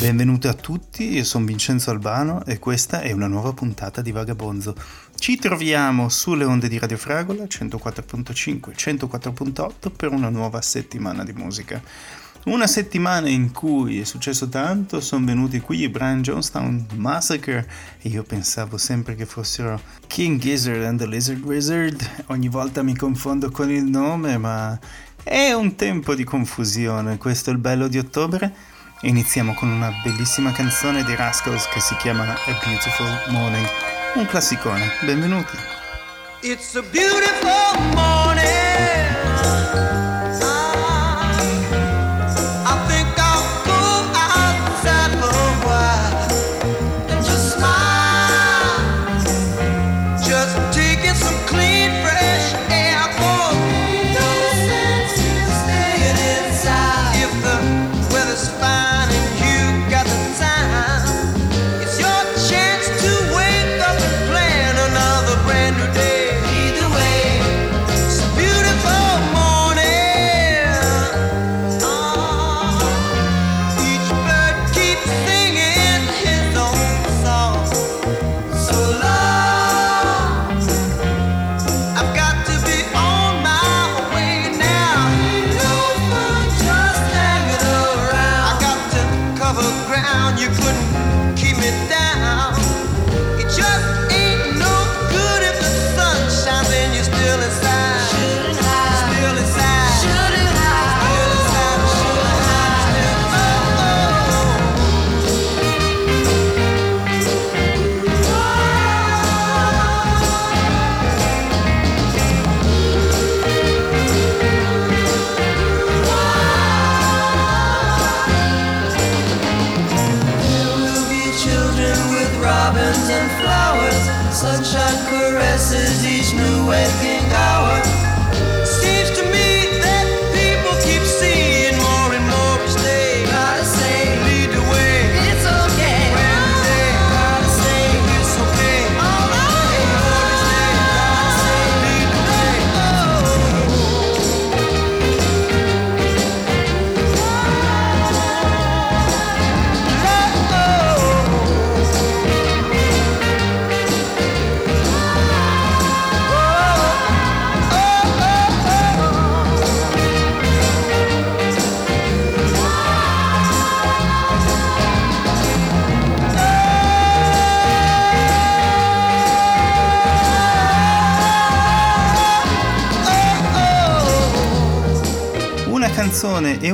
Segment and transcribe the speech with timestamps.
[0.00, 4.74] Benvenuti a tutti, io sono Vincenzo Albano e questa è una nuova puntata di Vagabonzo.
[5.16, 11.80] Ci troviamo sulle onde di Radio Fragola 104.5 104.8 per una nuova settimana di musica.
[12.44, 18.08] Una settimana in cui è successo tanto, sono venuti qui i Brian Jonestown Massacre e
[18.08, 22.24] io pensavo sempre che fossero King Gizzard and the Lizard Wizard.
[22.26, 24.76] Ogni volta mi confondo con il nome, ma
[25.22, 27.16] è un tempo di confusione.
[27.16, 28.52] Questo è il bello di ottobre.
[29.02, 33.66] Iniziamo con una bellissima canzone dei Rascals che si chiama A Beautiful Morning,
[34.16, 34.90] un classicone.
[35.02, 35.56] Benvenuti.
[36.40, 38.42] It's a beautiful morning.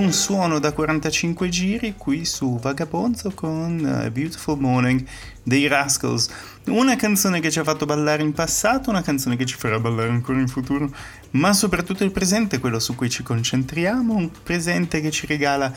[0.08, 5.04] Un suono da 45 giri qui su Vagabonzo con uh, Beautiful Morning
[5.42, 6.30] dei Rascals.
[6.69, 10.08] Una canzone che ci ha fatto ballare in passato, una canzone che ci farà ballare
[10.08, 10.91] ancora in futuro,
[11.32, 15.70] ma soprattutto il presente, quello su cui ci concentriamo, un presente che ci regala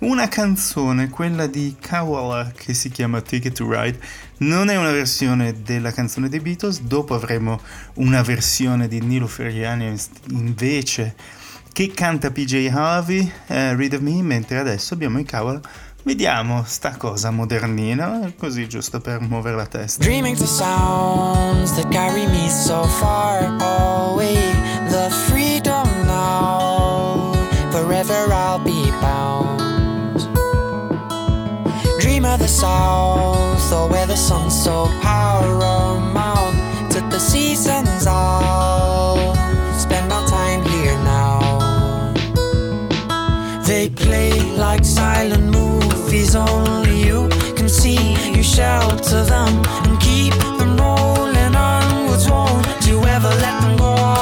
[0.00, 3.98] una canzone, quella di Kawala che si chiama Ticket to Ride,
[4.38, 7.58] non è una versione della canzone dei Beatles, dopo avremo
[7.94, 11.40] una versione di Nilo Ferriani invece
[11.72, 15.60] che canta PJ Harvey, uh, Read of Me, mentre adesso abbiamo i cavolo.
[16.04, 20.02] Vediamo sta cosa modernina, così giusto per muovere la testa.
[20.02, 24.34] Dreaming the sounds that carry me so far away,
[24.90, 27.32] the freedom now,
[27.70, 29.60] forever I'll be bound.
[32.00, 39.41] Dream of the south, or where the sun's so paramount, to the seasons all
[44.56, 48.14] like silent movies, only you can see.
[48.34, 52.28] You shelter them and keep them rolling onwards.
[52.28, 54.21] Won't you ever let them go?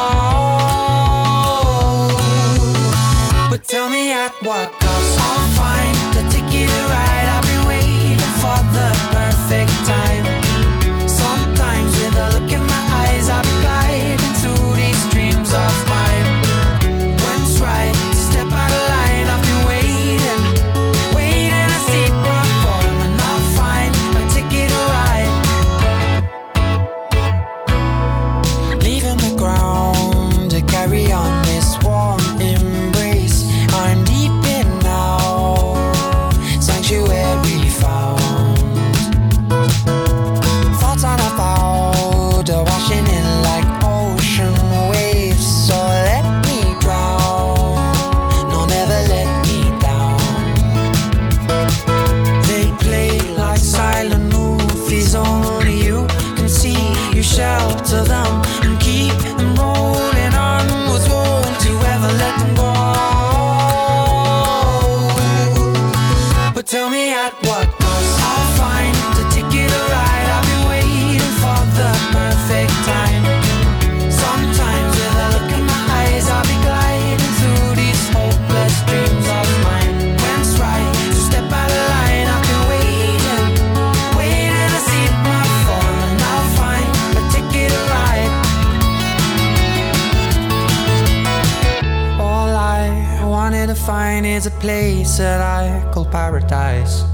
[94.21, 97.05] Find is a place that I call paradise.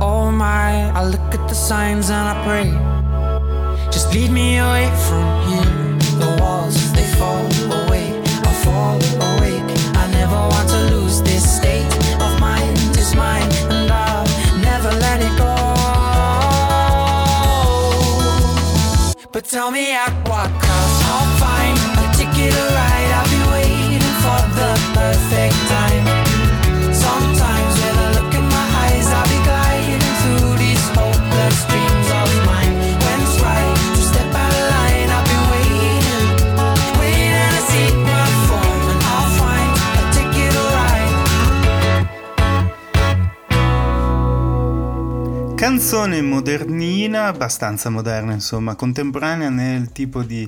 [0.00, 2.70] Oh my, I look at the signs and I pray.
[3.92, 5.98] Just lead me away from here.
[6.18, 7.46] The walls, they fall
[7.80, 8.08] away.
[8.48, 9.68] I fall awake.
[10.02, 11.92] I never want to lose this state
[12.24, 12.76] of mind.
[12.98, 14.26] Is mine, and I'll
[14.68, 15.54] never let it go.
[19.30, 23.10] But tell me at what cost I'll find a ticket to ride.
[23.18, 25.71] I'll be waiting for the perfect
[45.72, 50.46] Canzone modernina, abbastanza moderna, insomma, contemporanea nel tipo di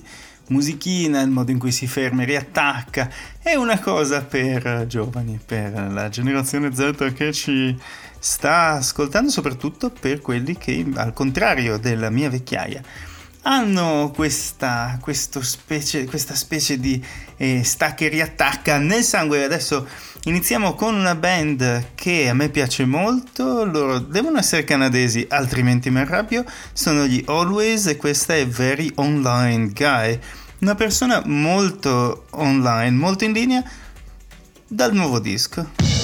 [0.49, 3.11] musichina, il modo in cui si ferma e riattacca.
[3.43, 7.75] È una cosa per eh, giovani, per la generazione Z che ci
[8.19, 12.83] sta ascoltando, soprattutto per quelli che, al contrario della mia vecchiaia,
[13.45, 14.99] hanno questa,
[15.41, 17.03] specie, questa specie di
[17.37, 17.63] eh,
[17.97, 19.45] e riattacca nel sangue.
[19.45, 19.87] Adesso
[20.25, 26.01] iniziamo con una band che a me piace molto, loro devono essere canadesi, altrimenti mi
[26.01, 30.19] arrabbio, sono gli Always e questa è Very Online Guy,
[30.61, 33.63] una persona molto online, molto in linea
[34.67, 36.04] dal nuovo disco.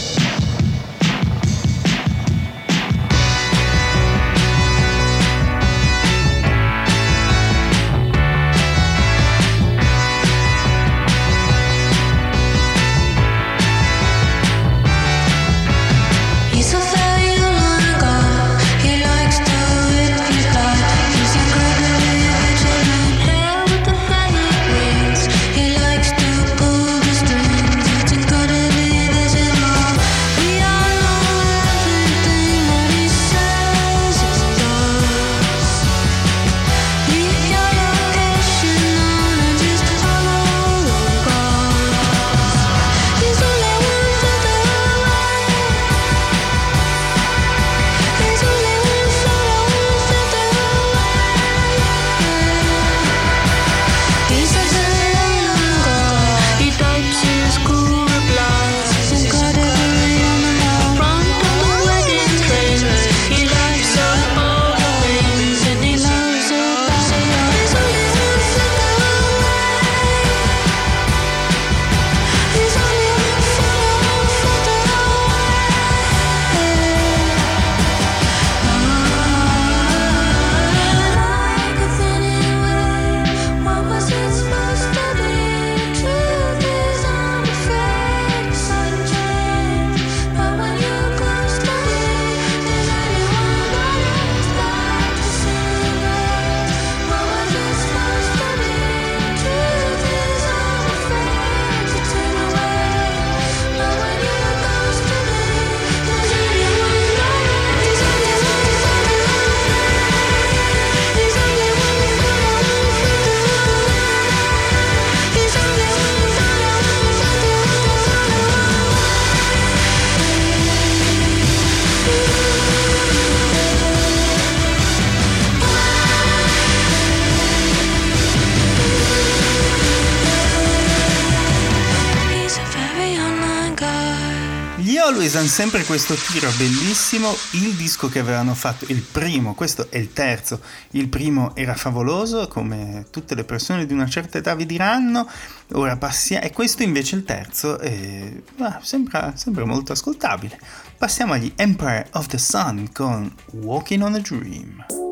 [135.11, 139.99] Always hanno sempre questo tiro bellissimo, il disco che avevano fatto, il primo, questo è
[139.99, 140.61] il terzo,
[140.93, 145.29] il primo era favoloso, come tutte le persone di una certa età vi diranno,
[145.73, 150.57] ora passiamo, e questo invece il terzo, è, ah, sembra, sembra molto ascoltabile.
[150.97, 153.35] Passiamo agli Empire of the Sun con.
[153.51, 155.10] Walking on a dream.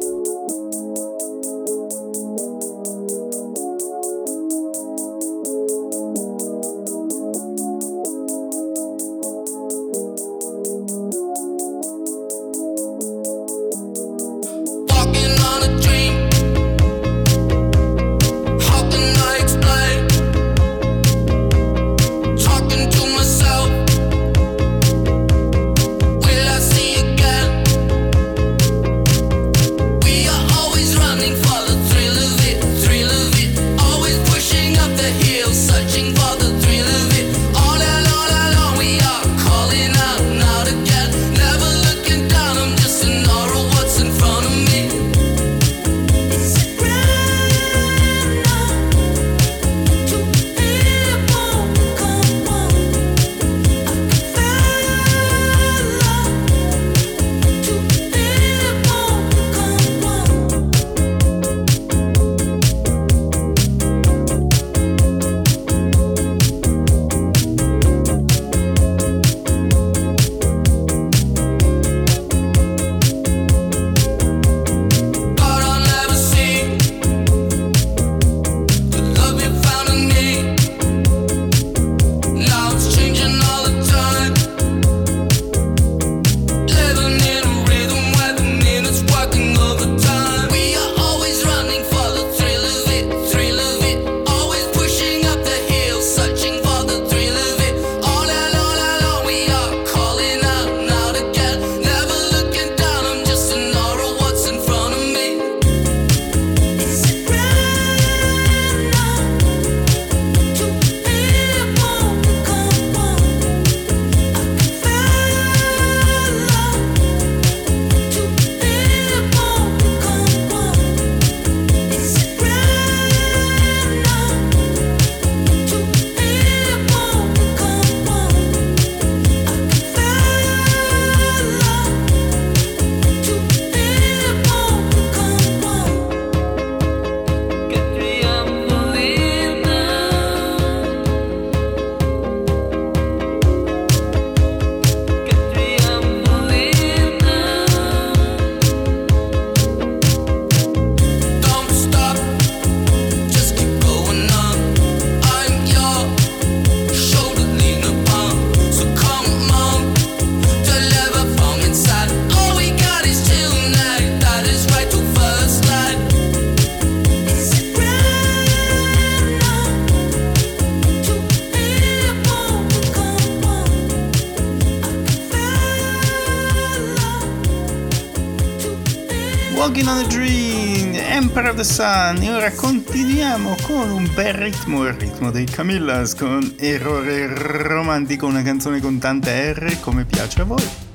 [181.81, 188.43] E ora continuiamo con un bel ritmo, il ritmo dei Camillas con Errore Romantico, una
[188.43, 190.88] canzone con tante R come piace a voi.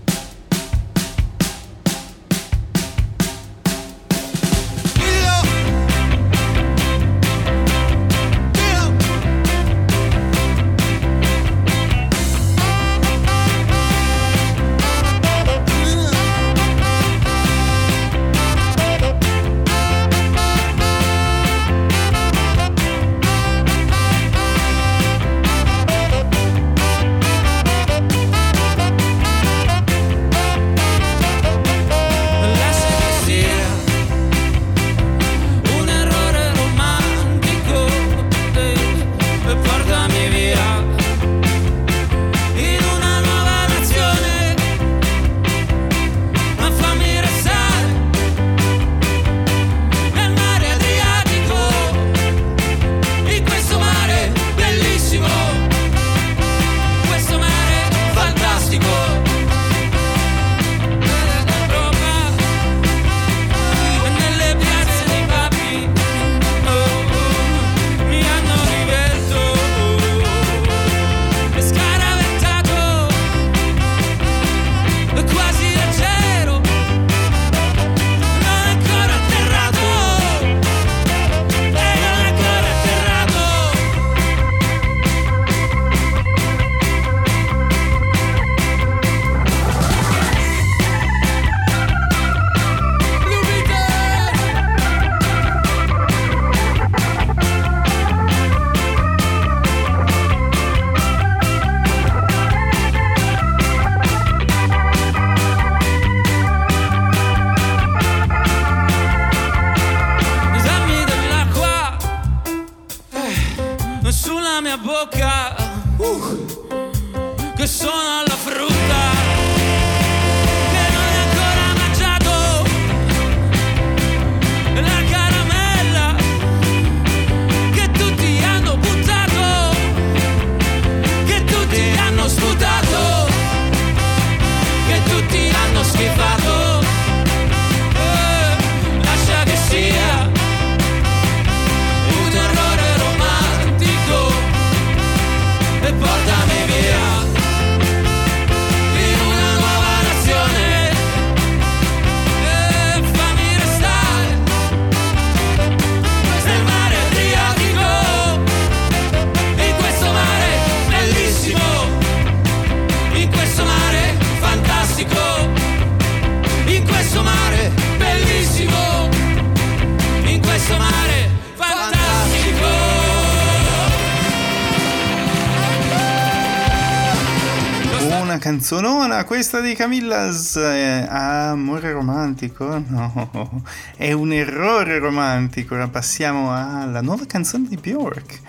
[179.26, 180.56] Questa di Camillas.
[180.56, 182.84] eh, amore romantico?
[182.88, 183.64] No,
[183.96, 185.76] è un errore romantico.
[185.76, 188.40] Ora passiamo alla nuova canzone di Bjork.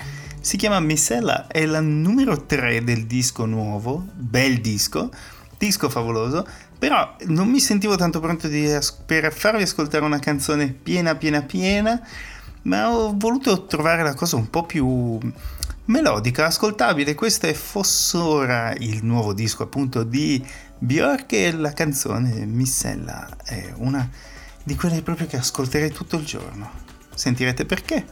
[0.41, 5.11] Si chiama Missella, è la numero 3 del disco nuovo, bel disco,
[5.57, 6.47] disco favoloso,
[6.79, 8.69] però non mi sentivo tanto pronto di
[9.07, 12.01] per farvi ascoltare una canzone piena, piena, piena,
[12.63, 15.19] ma ho voluto trovare la cosa un po' più
[15.87, 17.15] melodica, ascoltabile.
[17.15, 20.45] Questo è Fossora, il nuovo disco appunto di
[20.79, 24.09] Bjork e la canzone Missella è una
[24.63, 26.71] di quelle proprio che ascolterei tutto il giorno.
[27.15, 28.07] Sentirete perché.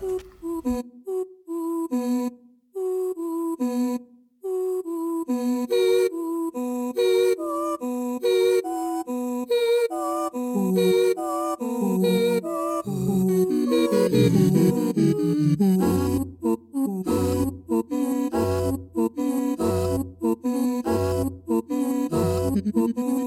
[22.74, 23.21] Ooh.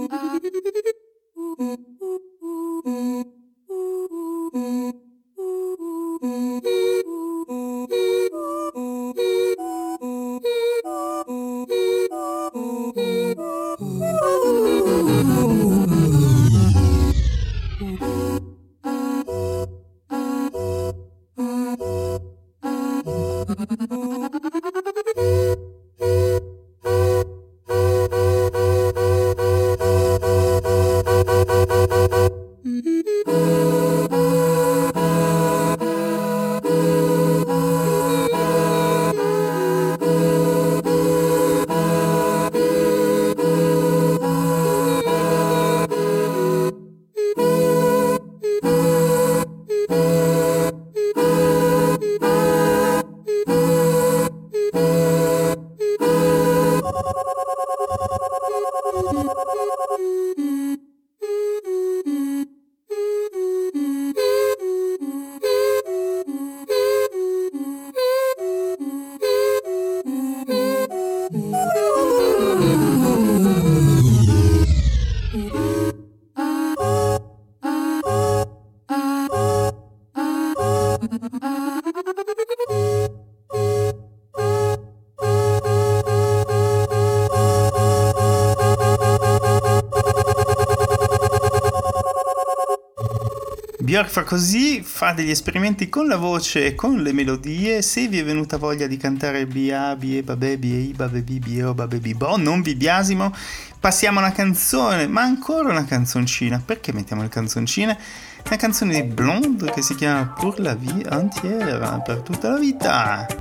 [94.15, 97.81] fa così, fa degli esperimenti con la voce e con le melodie.
[97.81, 102.37] Se vi è venuta voglia di cantare Bia, Bie, Babè, Biei, Babè, Bio, Babè, Bibo,
[102.37, 103.33] non vi biasimo,
[103.77, 106.61] passiamo alla canzone, ma ancora una canzoncina.
[106.65, 107.99] Perché mettiamo le canzoncine?
[108.45, 113.34] Una canzone di Blonde che si chiama Pour la vie entière, per tutta la vita.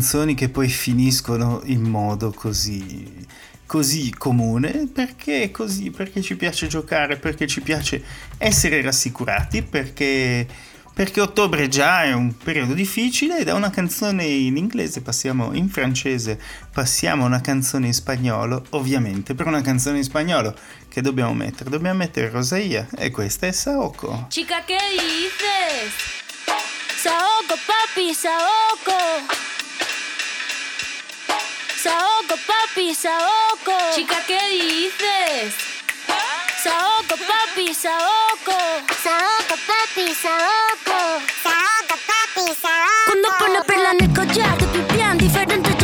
[0.00, 3.26] canzoni che poi finiscono in modo così
[3.66, 8.02] così comune perché così perché ci piace giocare perché ci piace
[8.38, 10.46] essere rassicurati perché
[10.94, 16.40] perché ottobre già è un periodo difficile da una canzone in inglese passiamo in francese,
[16.72, 20.54] passiamo a una canzone in spagnolo, ovviamente per una canzone in spagnolo
[20.88, 21.70] che dobbiamo mettere?
[21.70, 24.26] Dobbiamo mettere Rosaia e questa è Saoko.
[24.28, 26.18] Chica che dices?
[26.96, 29.39] Saoko papi, Saoko!
[31.82, 33.72] Saoco, papi, saoco.
[33.94, 35.54] Chica, ¿qué dices?
[36.62, 38.52] Saoco, papi, saoco.
[39.02, 40.98] Saoco, papi, saoco.
[41.42, 43.06] Saoco, papi, saoco.
[43.06, 45.79] Cuando pone perla en el collar, te pipian diferente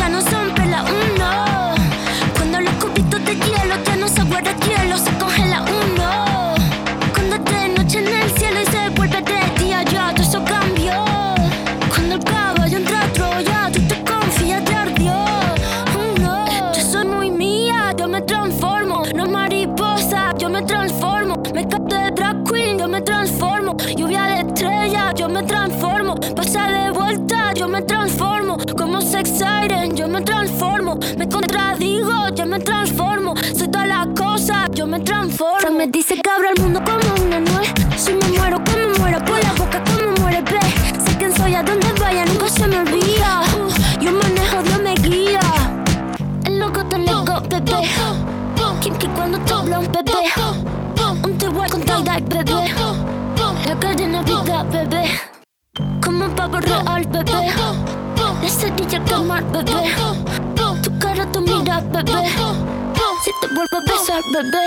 [59.17, 59.95] quemar, bebé.
[60.83, 62.27] Tu cara, tu mira, bebé.
[63.23, 64.65] Si te vuelvo a besar, bebé.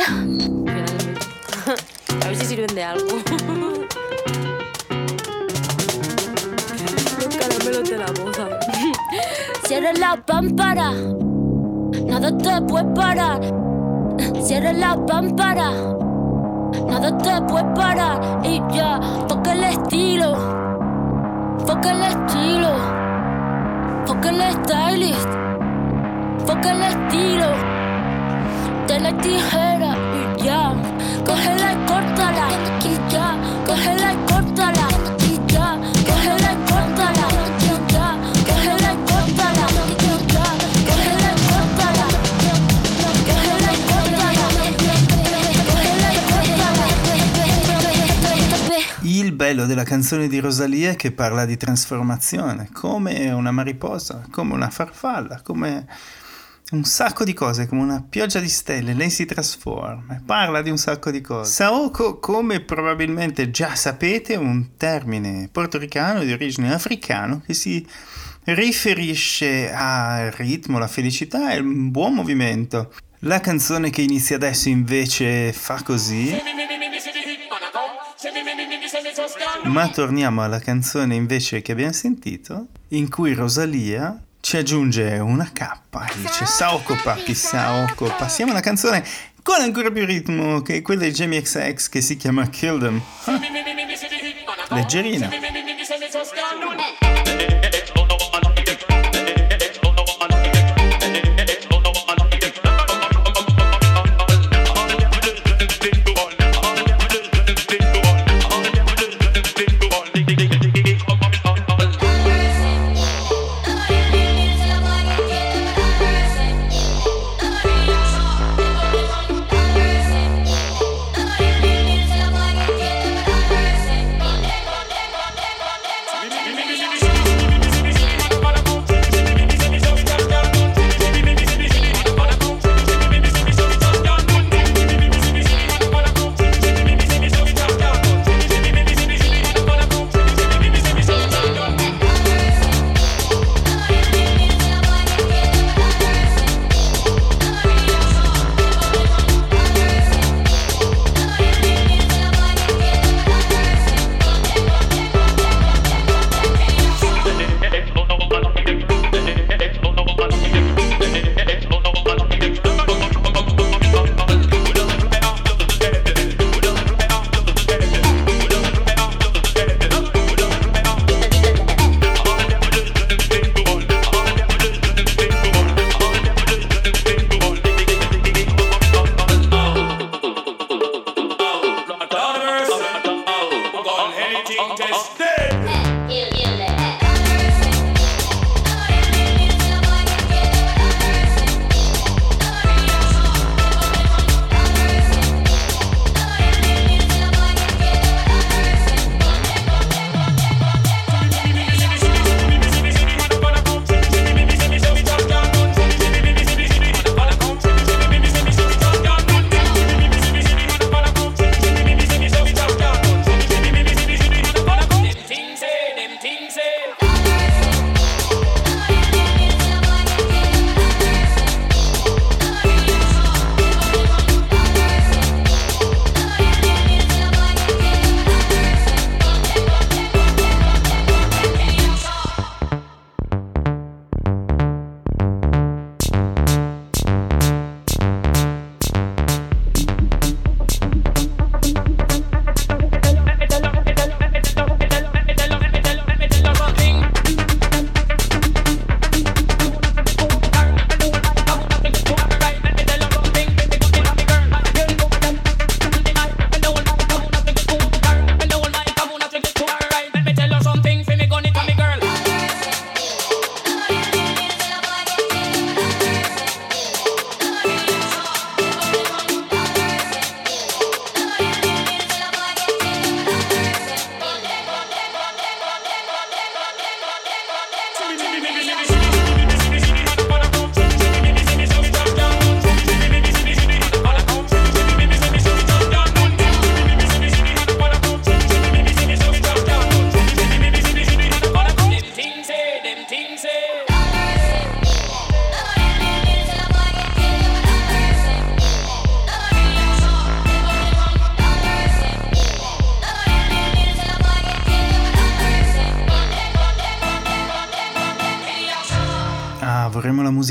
[2.23, 3.07] A ver si sirven de algo.
[7.19, 8.49] Los caramelos de la boca.
[9.67, 10.93] Cierra la pámpara,
[12.07, 13.41] nada te puede parar.
[14.43, 15.71] Cierra la pámpara,
[16.89, 18.41] nada te puede parar.
[18.45, 20.37] Y ya, toca el estilo,
[21.67, 22.71] toca el estilo,
[24.21, 25.29] toca el stylist,
[26.47, 27.47] toca el estilo.
[28.87, 29.97] De la tijera
[30.37, 30.75] y ya,
[31.25, 32.49] cógela y córtala.
[32.85, 33.35] Y ya,
[33.67, 34.30] cógela y
[49.51, 55.41] bello della canzone di Rosalia che parla di trasformazione, come una mariposa, come una farfalla,
[55.43, 55.89] come
[56.71, 60.71] un sacco di cose, come una pioggia di stelle, lei si trasforma e parla di
[60.71, 61.51] un sacco di cose.
[61.51, 67.85] Saoko, come probabilmente già sapete, è un termine portoricano di origine africano che si
[68.45, 72.95] riferisce al ritmo, alla felicità e al buon movimento.
[73.25, 76.39] La canzone che inizia adesso invece fa così.
[79.65, 85.61] Ma torniamo alla canzone invece che abbiamo sentito, in cui Rosalia ci aggiunge una K
[85.63, 88.15] e dice Saoko papi, Saoko.
[88.19, 89.03] Passiamo alla canzone
[89.43, 93.03] con ancora più ritmo che quella di Jamie XX che si chiama Kill Them.
[93.25, 93.41] Ah,
[94.75, 95.31] leggerina.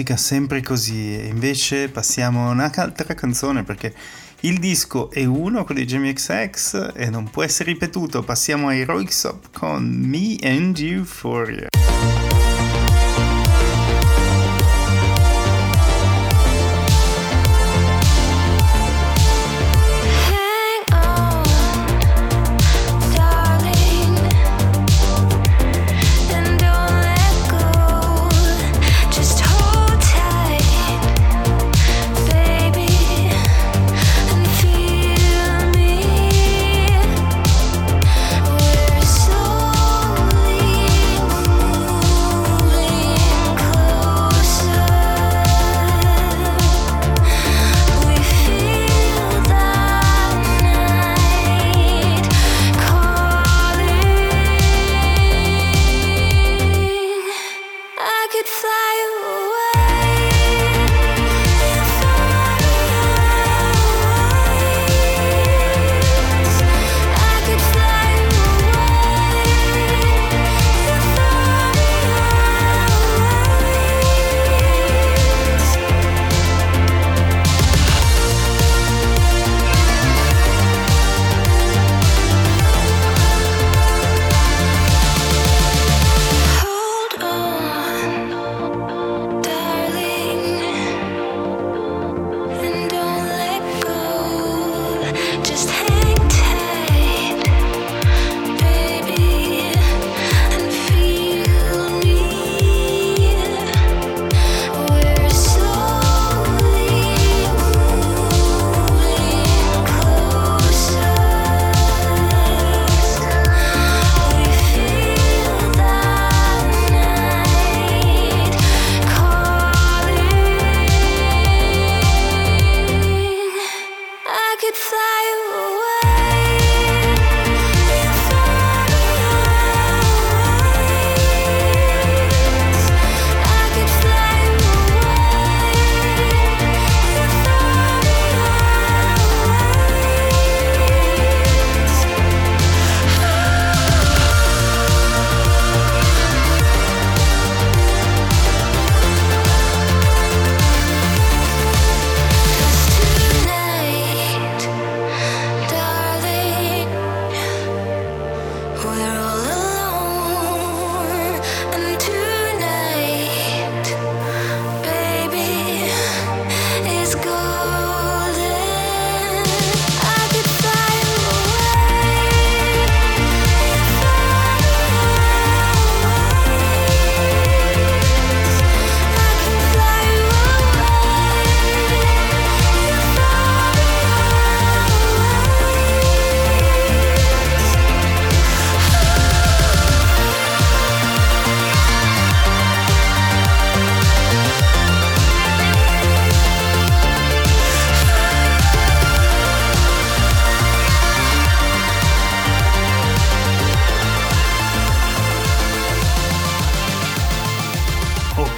[0.09, 3.93] Musica sempre così e invece passiamo a un'altra canzone perché
[4.41, 8.23] il disco è uno, quello di Jamie XX e non può essere ripetuto.
[8.23, 11.68] Passiamo a Heroic Soap con Me and Euphoria.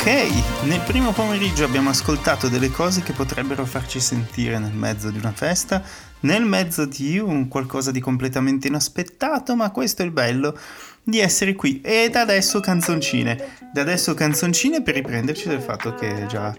[0.02, 5.20] Ok, nel primo pomeriggio abbiamo ascoltato delle cose che potrebbero farci sentire nel mezzo di
[5.20, 5.84] una festa,
[6.22, 10.58] nel mezzo di un qualcosa di completamente inaspettato, ma questo è il bello
[11.04, 11.82] di essere qui.
[11.82, 16.52] E da adesso canzoncine, da adesso canzoncine per riprenderci del fatto che è già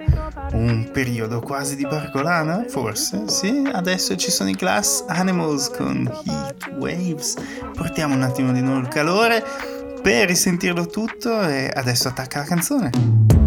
[0.52, 6.76] un periodo quasi di barcolana, forse, sì, adesso ci sono i Glass Animals con Heat
[6.78, 7.34] Waves,
[7.74, 13.41] portiamo un attimo di nuovo il calore per risentirlo tutto e adesso attacca la canzone.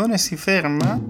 [0.00, 1.09] canzone si ferma?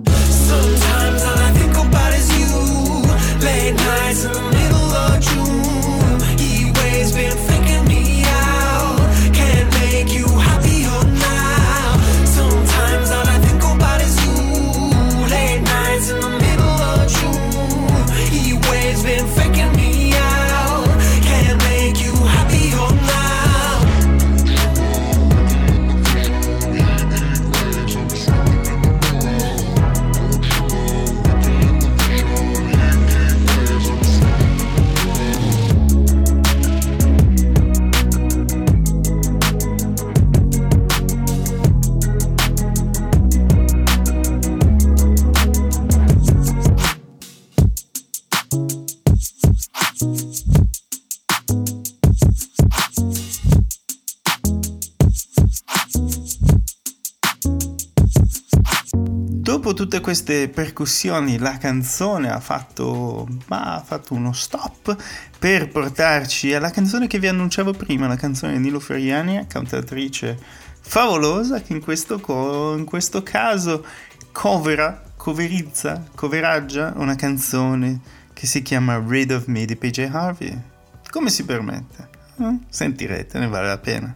[60.11, 64.97] queste percussioni la canzone ha fatto, ma ha fatto uno stop
[65.39, 70.37] per portarci alla canzone che vi annunciavo prima, la canzone di Nilo Feriania, cantatrice
[70.81, 73.87] favolosa che in questo, co- in questo caso
[74.33, 78.01] covera, coverizza, coveraggia una canzone
[78.33, 80.61] che si chiama Read of Me di PJ Harvey.
[81.09, 82.09] Come si permette?
[82.37, 82.59] Eh?
[82.69, 84.15] Sentirete, ne vale la pena.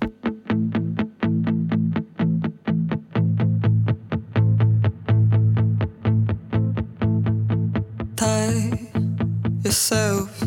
[9.74, 10.43] yourself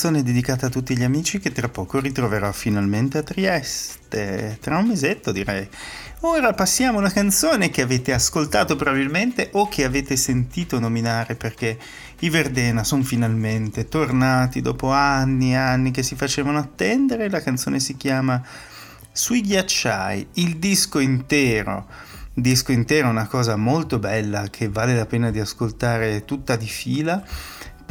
[0.00, 4.86] canzone dedicata a tutti gli amici che tra poco ritroverò finalmente a Trieste, tra un
[4.86, 5.68] mesetto direi.
[6.20, 11.78] Ora passiamo alla canzone che avete ascoltato probabilmente o che avete sentito nominare perché
[12.20, 17.28] i Verdena sono finalmente tornati dopo anni e anni che si facevano attendere.
[17.28, 18.42] La canzone si chiama
[19.12, 21.86] Sui ghiacciai, il disco intero.
[22.32, 26.68] Disco intero è una cosa molto bella che vale la pena di ascoltare tutta di
[26.68, 27.22] fila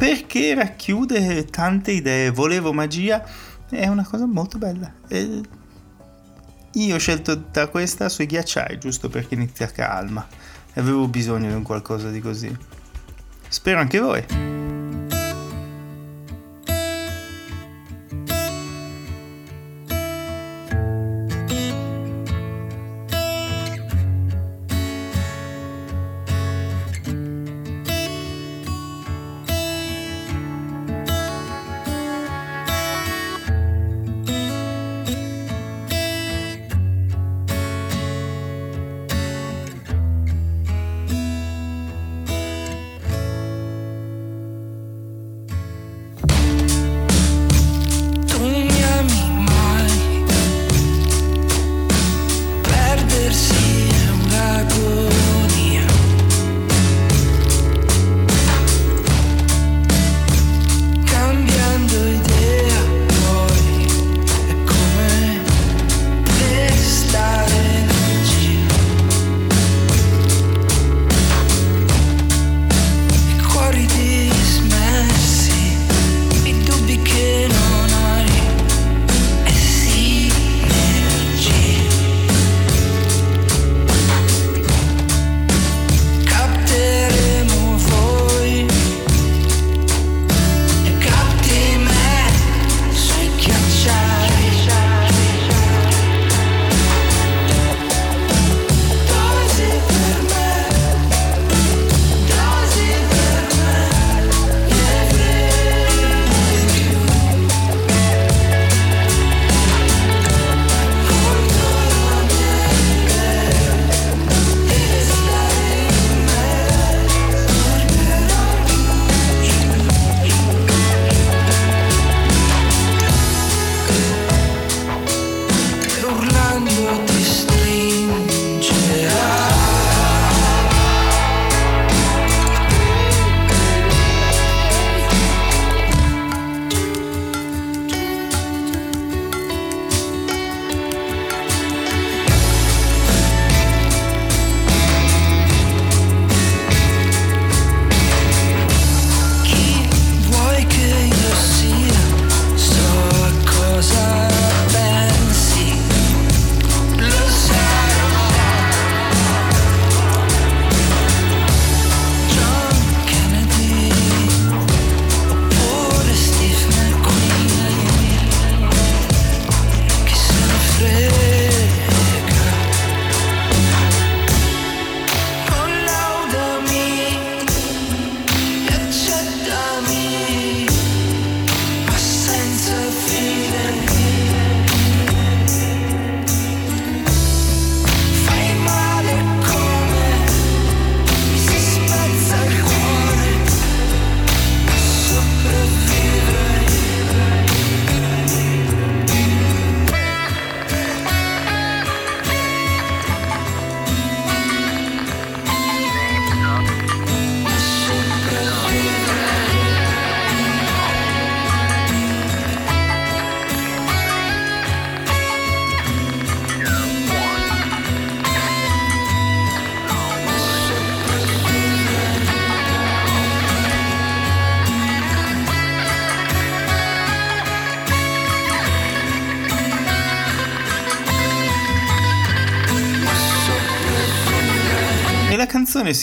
[0.00, 2.30] perché racchiude tante idee.
[2.30, 3.22] Volevo magia,
[3.68, 4.90] è una cosa molto bella.
[5.06, 5.42] E
[6.72, 10.26] io ho scelto da questa sui ghiacciai, giusto perché inizia calma.
[10.76, 12.56] Avevo bisogno di un qualcosa di così.
[13.46, 14.69] Spero anche voi.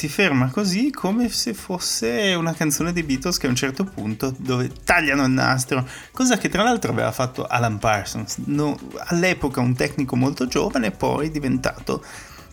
[0.08, 4.34] Si ferma così come se fosse una canzone dei Beatles che a un certo punto
[4.38, 9.76] dove tagliano il nastro, cosa che tra l'altro aveva fatto Alan Parsons, no- all'epoca un
[9.76, 12.04] tecnico molto giovane, poi diventato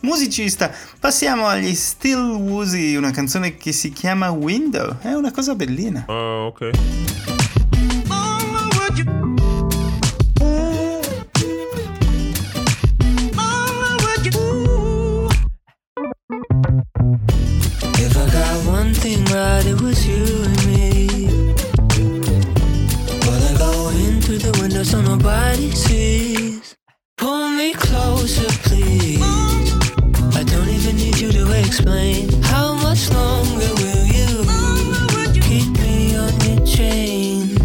[0.01, 0.71] musicista.
[0.99, 6.05] Passiamo agli Still Woozy, una canzone che si chiama Window, è una cosa bellina.
[6.09, 7.34] Ah, ok.
[19.35, 21.07] Right, it was you and me.
[23.25, 26.77] While I go in through the window so nobody sees.
[27.17, 29.21] Pull me closer, please.
[30.37, 32.31] I don't even need you to explain.
[32.43, 34.31] How much longer will you
[35.41, 37.57] keep me on your chain?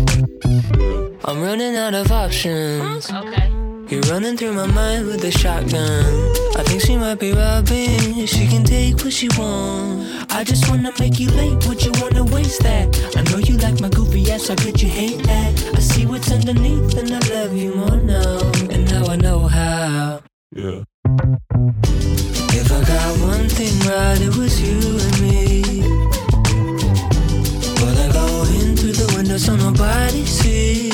[1.25, 3.11] I'm running out of options.
[3.11, 3.48] Okay.
[3.89, 6.05] You're running through my mind with a shotgun.
[6.55, 8.23] I think she might be robbing.
[8.27, 10.31] She can take what she wants.
[10.31, 11.65] I just wanna make you late.
[11.65, 12.87] Would you wanna waste that?
[13.17, 14.49] I know you like my goofy ass.
[14.49, 15.73] How could you hate that?
[15.75, 18.37] I see what's underneath, and I love you more now.
[18.69, 20.21] And now I know how.
[20.51, 20.83] Yeah.
[22.61, 25.81] If I got one thing right, it was you and me.
[27.81, 28.25] Well, I go
[28.61, 30.88] in through the window so nobody sees.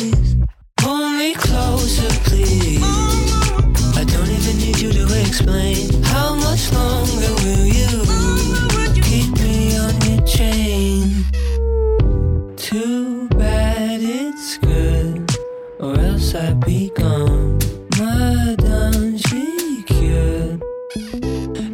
[19.18, 20.62] She cured.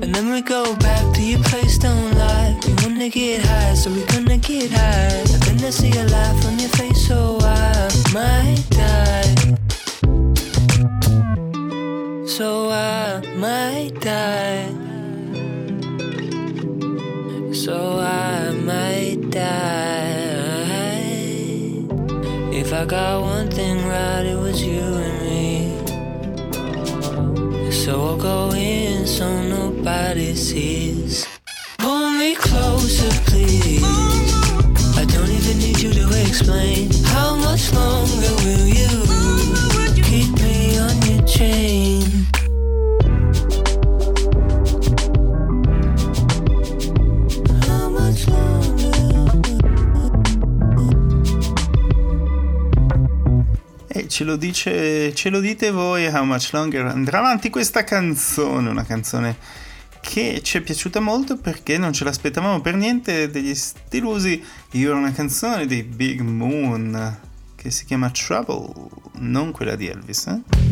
[0.01, 2.59] And then we go back to your place, don't lie.
[2.65, 5.23] We wanna get high, so we gonna get high.
[5.45, 9.35] Then I see a laugh on your face, so I might die.
[12.25, 14.69] So I might die.
[17.53, 20.21] So I might die.
[22.53, 25.10] If I got one thing right, it was you.
[27.81, 31.27] So I'll go in so nobody sees.
[31.79, 33.81] Pull me closer, please.
[35.01, 36.91] I don't even need you to explain.
[37.05, 39.10] How much longer will you
[54.11, 58.83] ce lo dice, ce lo dite voi How Much Longer andrà avanti questa canzone, una
[58.83, 59.37] canzone
[60.01, 64.43] che ci è piaciuta molto perché non ce l'aspettavamo per niente degli stilusi.
[64.71, 67.17] Io una canzone dei Big Moon
[67.55, 68.89] che si chiama Trouble,
[69.19, 70.70] non quella di Elvis, eh?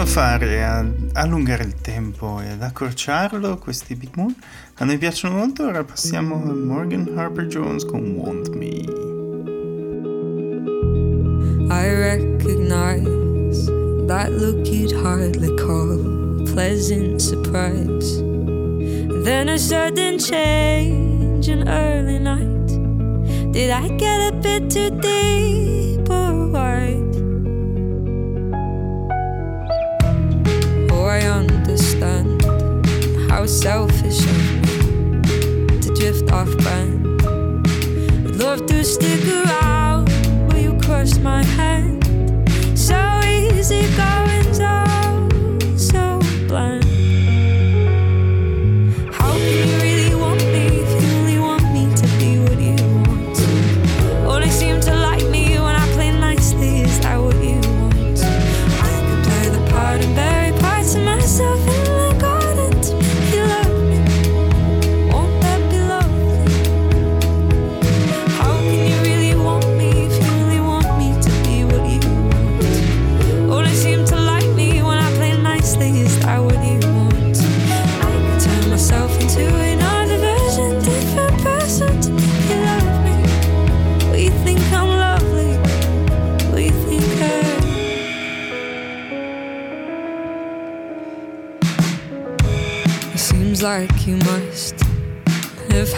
[0.00, 4.34] Sanno fare a allungare il tempo e ad accorciarlo questi Big Moon?
[4.76, 8.84] A noi piacciono molto, ora passiamo a Morgan Harper Jones con Want Me.
[11.68, 13.66] I recognize
[14.06, 18.22] that look you'd hardly call pleasant surprise.
[19.22, 23.52] Then a sudden change, an early night.
[23.52, 25.79] Did I get a bit too deep
[31.70, 32.42] understand
[33.30, 37.22] how selfish of me to drift off brand.
[38.26, 40.08] I'd love to stick around
[40.48, 42.02] where you cross my hand.
[42.76, 44.89] So easy going, so,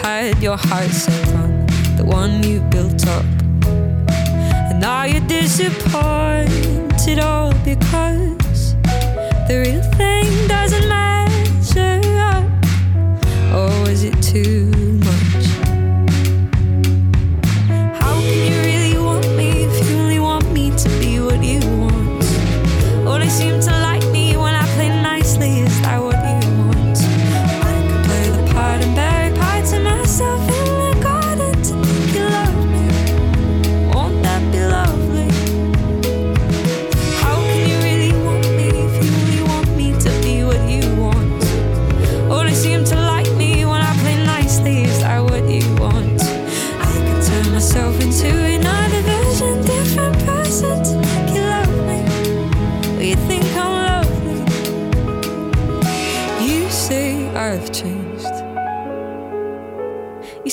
[0.02, 3.24] had your heart set on the one you built up.
[4.68, 6.51] And now you're disappointed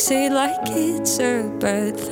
[0.10, 2.09] say like it's a bad thing.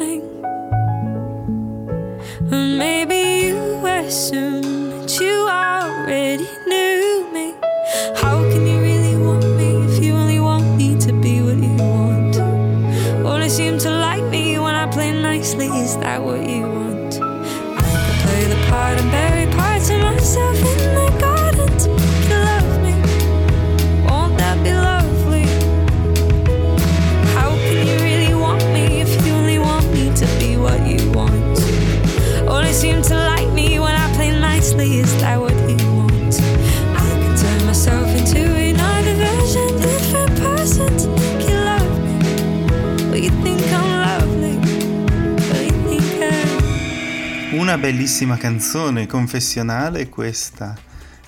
[47.80, 50.76] Bellissima canzone confessionale questa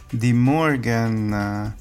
[0.09, 1.73] di Morgan,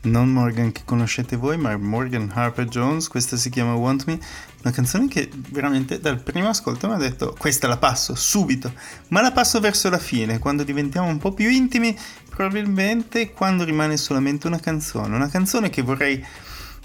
[0.00, 4.18] non Morgan che conoscete voi, ma Morgan Harper Jones, questa si chiama Want Me,
[4.62, 8.72] una canzone che veramente dal primo ascolto mi ha detto questa la passo subito,
[9.08, 11.96] ma la passo verso la fine, quando diventiamo un po' più intimi,
[12.28, 16.24] probabilmente quando rimane solamente una canzone, una canzone che vorrei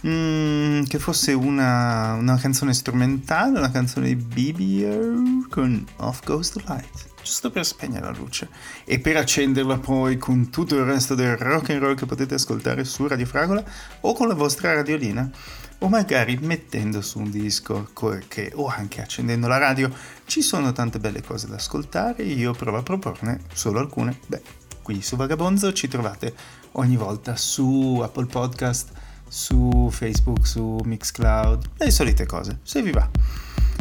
[0.08, 6.64] mm, che fosse una, una canzone strumentale, una canzone di BBO con Off Goes the
[6.66, 8.50] Light, giusto per spegnere la luce
[8.86, 12.84] e per accenderla poi con tutto il resto del rock and roll che potete ascoltare
[12.84, 13.64] su Radio Fragola
[14.02, 15.30] o con la vostra radiolina
[15.84, 19.92] o magari mettendo su un disco co- che, o anche accendendo la radio.
[20.26, 24.18] Ci sono tante belle cose da ascoltare, io provo a proporne solo alcune.
[24.28, 24.42] Beh,
[24.82, 26.34] qui su Vagabonzo ci trovate
[26.74, 28.92] ogni volta su Apple Podcast,
[29.32, 33.10] su Facebook, su Mixcloud, le solite cose, se vi va.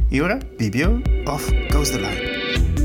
[0.08, 2.79] E ora, Bibio, Off Goes the Light.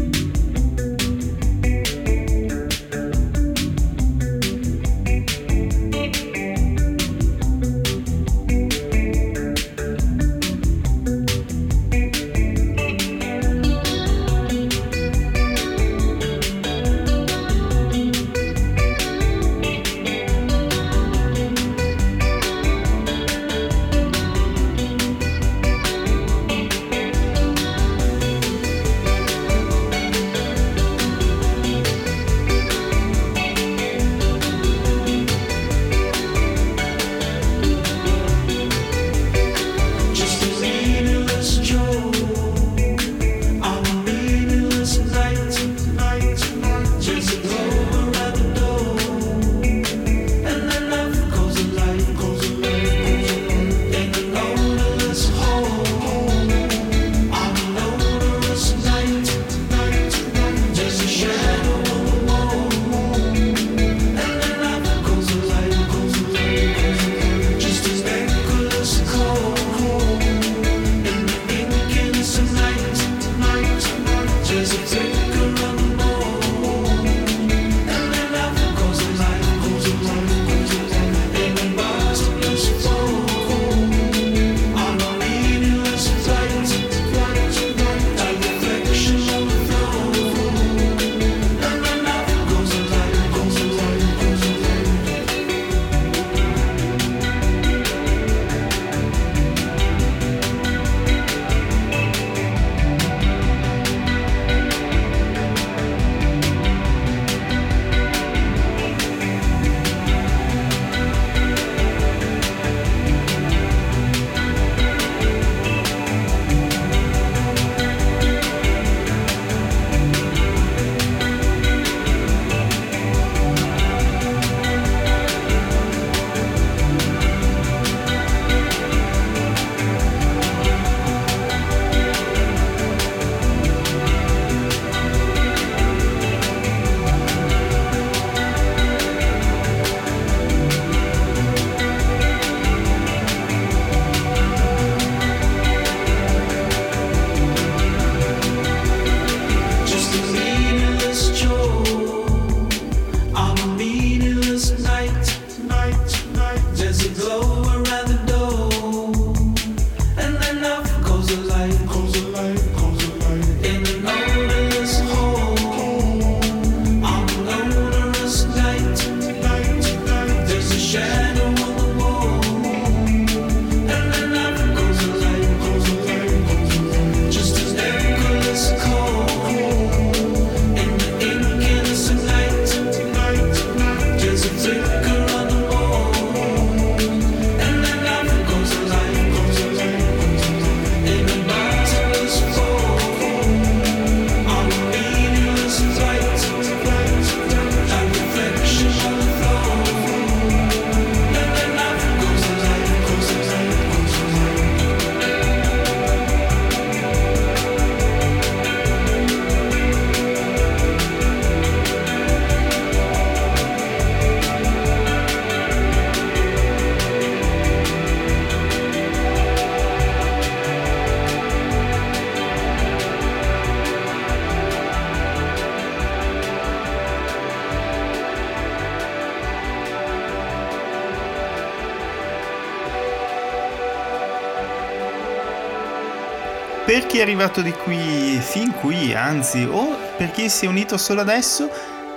[237.45, 241.69] Arrivato di qui, fin qui, anzi, o per chi si è unito solo adesso,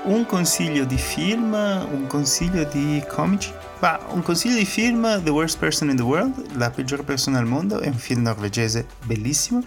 [0.04, 3.52] un consiglio di film, un consiglio di comici.
[3.80, 7.44] Ma un consiglio di film, The Worst Person in the World, la peggior persona al
[7.44, 9.62] mondo, è un film norvegese bellissimo.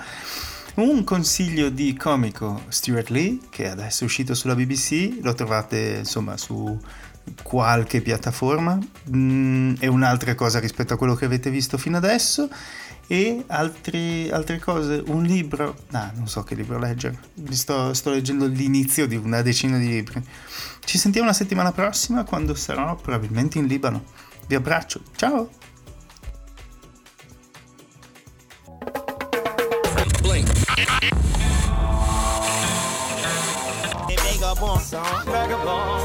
[0.76, 6.38] Un consiglio di comico, Stuart Lee, che adesso è uscito sulla BBC, lo trovate insomma
[6.38, 6.76] su
[7.44, 8.80] qualche piattaforma,
[9.14, 12.48] Mm, è un'altra cosa rispetto a quello che avete visto fino adesso
[13.12, 18.48] e altri- altre cose, un libro, no, non so che libro leggere, sto, sto leggendo
[18.48, 20.24] l'inizio di una decina di libri.
[20.80, 24.06] Ci sentiamo la settimana prossima quando sarò probabilmente in Libano.
[24.48, 25.50] Vi abbraccio, ciao!
[35.26, 36.02] Vagabond.